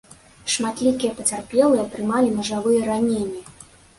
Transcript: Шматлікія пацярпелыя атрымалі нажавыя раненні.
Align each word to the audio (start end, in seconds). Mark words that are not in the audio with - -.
Шматлікія 0.53 1.11
пацярпелыя 1.19 1.83
атрымалі 1.87 2.33
нажавыя 2.39 2.81
раненні. 2.89 3.45